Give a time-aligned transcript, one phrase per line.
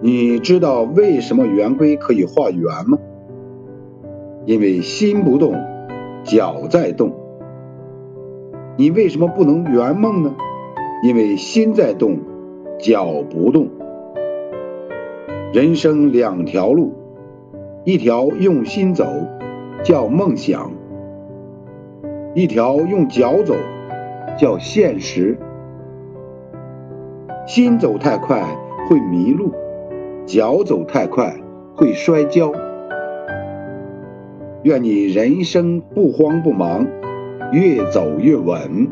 [0.00, 2.98] 你知道为什么圆规可以画圆吗？
[4.46, 5.54] 因为心不动，
[6.22, 7.12] 脚在动。
[8.76, 10.36] 你为什么不能圆梦呢？
[11.02, 12.18] 因为心在动，
[12.78, 13.68] 脚不动。
[15.52, 16.92] 人生两条路，
[17.84, 19.04] 一条用心走，
[19.82, 20.70] 叫梦想；
[22.34, 23.56] 一条用脚走，
[24.38, 25.36] 叫现实。
[27.48, 28.44] 心走太快
[28.88, 29.50] 会迷路，
[30.28, 31.34] 脚走太快
[31.74, 32.52] 会摔跤。
[34.62, 36.86] 愿你人生不慌不忙，
[37.50, 38.86] 越走越稳。